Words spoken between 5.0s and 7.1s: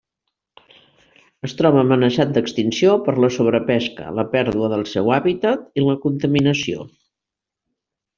hàbitat i la contaminació.